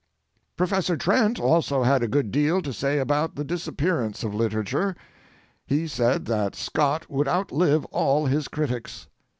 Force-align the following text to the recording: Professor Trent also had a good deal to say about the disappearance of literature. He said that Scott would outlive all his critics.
Professor 0.57 0.97
Trent 0.97 1.39
also 1.39 1.83
had 1.83 2.01
a 2.01 2.07
good 2.07 2.31
deal 2.31 2.59
to 2.63 2.73
say 2.73 2.97
about 2.97 3.35
the 3.35 3.43
disappearance 3.43 4.23
of 4.23 4.33
literature. 4.33 4.95
He 5.67 5.87
said 5.87 6.25
that 6.25 6.55
Scott 6.55 7.07
would 7.07 7.27
outlive 7.27 7.85
all 7.91 8.25
his 8.25 8.47
critics. 8.47 9.05